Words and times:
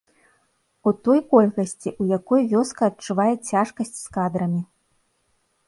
У 0.91 0.93
той 1.07 1.19
колькасці, 1.33 1.89
у 2.05 2.09
якой 2.17 2.41
вёска 2.55 2.81
адчувае 2.93 3.29
цяжкасць 3.49 3.95
з 4.01 4.07
кадрамі. 4.19 4.61